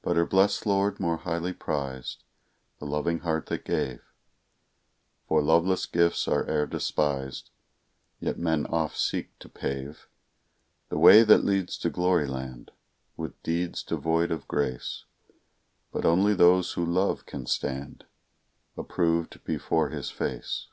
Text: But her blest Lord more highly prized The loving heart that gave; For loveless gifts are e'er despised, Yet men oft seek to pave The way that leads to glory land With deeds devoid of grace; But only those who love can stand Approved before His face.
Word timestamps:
But 0.00 0.16
her 0.16 0.24
blest 0.24 0.64
Lord 0.64 0.98
more 0.98 1.18
highly 1.18 1.52
prized 1.52 2.24
The 2.78 2.86
loving 2.86 3.18
heart 3.18 3.44
that 3.48 3.66
gave; 3.66 4.00
For 5.28 5.42
loveless 5.42 5.84
gifts 5.84 6.26
are 6.26 6.48
e'er 6.48 6.64
despised, 6.64 7.50
Yet 8.20 8.38
men 8.38 8.64
oft 8.64 8.96
seek 8.96 9.38
to 9.38 9.50
pave 9.50 10.08
The 10.88 10.96
way 10.98 11.24
that 11.24 11.44
leads 11.44 11.76
to 11.80 11.90
glory 11.90 12.26
land 12.26 12.70
With 13.18 13.42
deeds 13.42 13.82
devoid 13.82 14.30
of 14.30 14.48
grace; 14.48 15.04
But 15.92 16.06
only 16.06 16.32
those 16.32 16.72
who 16.72 16.86
love 16.86 17.26
can 17.26 17.44
stand 17.44 18.06
Approved 18.78 19.44
before 19.44 19.90
His 19.90 20.10
face. 20.10 20.68